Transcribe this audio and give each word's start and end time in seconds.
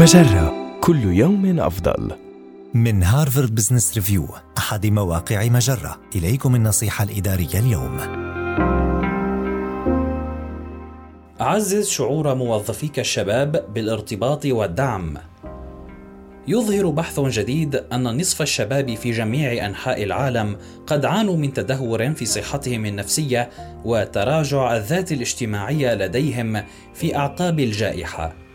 مجرة. 0.00 0.78
كل 0.80 1.04
يوم 1.04 1.60
أفضل. 1.60 2.10
من 2.74 3.02
هارفارد 3.02 3.54
بزنس 3.54 3.94
ريفيو 3.94 4.28
أحد 4.58 4.86
مواقع 4.86 5.48
مجرة. 5.48 6.00
إليكم 6.16 6.54
النصيحة 6.54 7.04
الإدارية 7.04 7.58
اليوم. 7.58 7.98
عزز 11.40 11.88
شعور 11.88 12.34
موظفيك 12.34 12.98
الشباب 12.98 13.64
بالارتباط 13.74 14.46
والدعم. 14.46 15.16
يظهر 16.48 16.90
بحث 16.90 17.20
جديد 17.20 17.74
أن 17.74 18.20
نصف 18.20 18.42
الشباب 18.42 18.94
في 18.94 19.10
جميع 19.10 19.66
أنحاء 19.66 20.02
العالم 20.02 20.56
قد 20.86 21.04
عانوا 21.04 21.36
من 21.36 21.52
تدهور 21.52 22.12
في 22.12 22.26
صحتهم 22.26 22.86
النفسية 22.86 23.50
وتراجع 23.84 24.76
الذات 24.76 25.12
الاجتماعية 25.12 25.94
لديهم 25.94 26.62
في 26.94 27.16
أعقاب 27.16 27.60
الجائحة. 27.60 28.49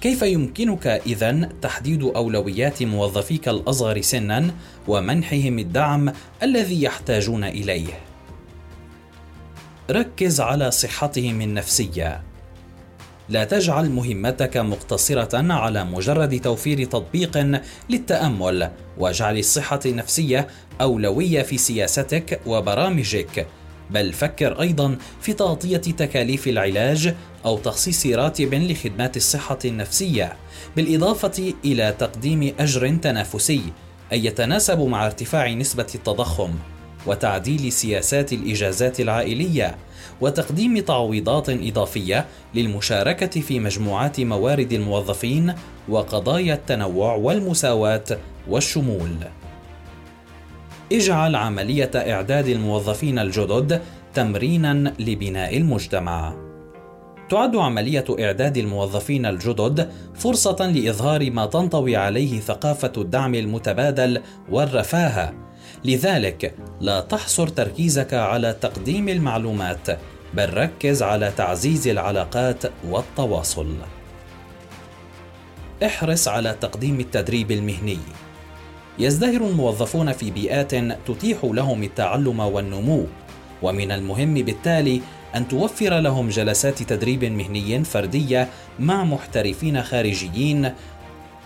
كيف 0.00 0.22
يمكنك 0.22 0.86
اذا 0.86 1.48
تحديد 1.62 2.02
أولويات 2.02 2.82
موظفيك 2.82 3.48
الأصغر 3.48 4.00
سنا 4.00 4.50
ومنحهم 4.88 5.58
الدعم 5.58 6.12
الذي 6.42 6.82
يحتاجون 6.82 7.44
إليه؟ 7.44 8.00
ركز 9.90 10.40
على 10.40 10.70
صحتهم 10.70 11.40
النفسية. 11.40 12.22
لا 13.28 13.44
تجعل 13.44 13.90
مهمتك 13.90 14.56
مقتصرة 14.56 15.52
على 15.52 15.84
مجرد 15.84 16.40
توفير 16.40 16.84
تطبيق 16.84 17.60
للتأمل 17.90 18.70
واجعل 18.98 19.38
الصحة 19.38 19.80
النفسية 19.86 20.46
أولوية 20.80 21.42
في 21.42 21.58
سياستك 21.58 22.40
وبرامجك. 22.46 23.46
بل 23.90 24.12
فكر 24.12 24.60
أيضا 24.60 24.96
في 25.20 25.32
تغطية 25.32 25.76
تكاليف 25.76 26.48
العلاج 26.48 27.14
أو 27.44 27.58
تخصيص 27.58 28.06
راتب 28.06 28.54
لخدمات 28.54 29.16
الصحة 29.16 29.58
النفسية 29.64 30.36
بالإضافة 30.76 31.54
إلى 31.64 31.94
تقديم 31.98 32.54
أجر 32.58 32.96
تنافسي 32.96 33.62
أي 34.12 34.24
يتناسب 34.24 34.80
مع 34.80 35.06
ارتفاع 35.06 35.52
نسبة 35.52 35.86
التضخم 35.94 36.50
وتعديل 37.06 37.72
سياسات 37.72 38.32
الإجازات 38.32 39.00
العائلية 39.00 39.76
وتقديم 40.20 40.78
تعويضات 40.78 41.48
إضافية 41.48 42.26
للمشاركة 42.54 43.40
في 43.40 43.60
مجموعات 43.60 44.20
موارد 44.20 44.72
الموظفين 44.72 45.54
وقضايا 45.88 46.54
التنوع 46.54 47.14
والمساواة 47.14 48.04
والشمول. 48.48 49.16
اجعل 50.92 51.36
عملية 51.36 51.90
إعداد 51.94 52.48
الموظفين 52.48 53.18
الجدد 53.18 53.82
تمرينا 54.14 54.94
لبناء 54.98 55.56
المجتمع. 55.56 56.34
تعد 57.28 57.56
عملية 57.56 58.04
إعداد 58.20 58.56
الموظفين 58.56 59.26
الجدد 59.26 59.90
فرصة 60.14 60.66
لإظهار 60.66 61.30
ما 61.30 61.46
تنطوي 61.46 61.96
عليه 61.96 62.40
ثقافة 62.40 62.92
الدعم 62.96 63.34
المتبادل 63.34 64.22
والرفاهه 64.50 65.34
لذلك 65.84 66.54
لا 66.80 67.00
تحصر 67.00 67.48
تركيزك 67.48 68.14
على 68.14 68.52
تقديم 68.52 69.08
المعلومات 69.08 69.98
بل 70.34 70.54
ركز 70.54 71.02
على 71.02 71.32
تعزيز 71.36 71.88
العلاقات 71.88 72.64
والتواصل. 72.88 73.74
احرص 75.86 76.28
على 76.28 76.56
تقديم 76.60 77.00
التدريب 77.00 77.50
المهني. 77.50 77.98
يزدهر 79.00 79.46
الموظفون 79.46 80.12
في 80.12 80.30
بيئات 80.30 80.74
تتيح 81.06 81.38
لهم 81.44 81.82
التعلم 81.82 82.40
والنمو. 82.40 83.06
ومن 83.62 83.92
المهم 83.92 84.34
بالتالي 84.34 85.00
أن 85.36 85.48
توفر 85.48 85.98
لهم 85.98 86.28
جلسات 86.28 86.82
تدريب 86.82 87.24
مهني 87.24 87.84
فردية 87.84 88.48
مع 88.78 89.04
محترفين 89.04 89.82
خارجيين 89.82 90.72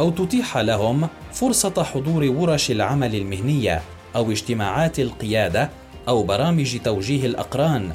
أو 0.00 0.10
تتيح 0.10 0.58
لهم 0.58 1.08
فرصة 1.32 1.82
حضور 1.82 2.24
ورش 2.24 2.70
العمل 2.70 3.14
المهنية 3.14 3.82
أو 4.16 4.30
اجتماعات 4.30 5.00
القيادة 5.00 5.70
أو 6.08 6.22
برامج 6.22 6.78
توجيه 6.78 7.26
الأقران. 7.26 7.92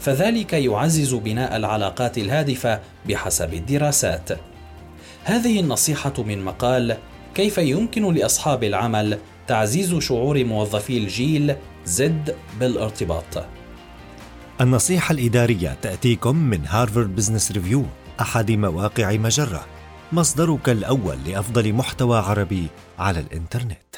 فذلك 0.00 0.52
يعزز 0.52 1.14
بناء 1.14 1.56
العلاقات 1.56 2.18
الهادفة 2.18 2.80
بحسب 3.08 3.54
الدراسات. 3.54 4.28
هذه 5.24 5.60
النصيحة 5.60 6.12
من 6.18 6.44
مقال 6.44 6.96
كيف 7.36 7.58
يمكن 7.58 8.14
لأصحاب 8.14 8.64
العمل 8.64 9.18
تعزيز 9.46 9.94
شعور 9.94 10.44
موظفي 10.44 10.98
الجيل 10.98 11.54
زد 11.84 12.36
بالارتباط 12.60 13.44
النصيحة 14.60 15.12
الإدارية 15.12 15.76
تأتيكم 15.82 16.36
من 16.36 16.60
هارفارد 16.66 17.16
بزنس 17.16 17.52
ريفيو 17.52 17.84
أحد 18.20 18.52
مواقع 18.52 19.12
مجرة 19.12 19.64
مصدرك 20.12 20.68
الأول 20.68 21.16
لأفضل 21.26 21.72
محتوى 21.72 22.18
عربي 22.18 22.66
على 22.98 23.20
الإنترنت 23.20 23.96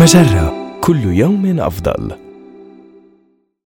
مجرة 0.00 0.78
كل 0.80 1.04
يوم 1.04 1.60
أفضل. 1.60 2.27